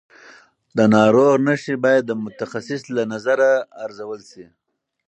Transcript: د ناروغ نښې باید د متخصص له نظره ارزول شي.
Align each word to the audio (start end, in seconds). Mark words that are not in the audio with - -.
د 0.77 0.79
ناروغ 0.95 1.33
نښې 1.45 1.75
باید 1.85 2.03
د 2.07 2.11
متخصص 2.25 2.81
له 2.95 3.03
نظره 3.13 3.49
ارزول 3.85 4.21
شي. 4.31 4.45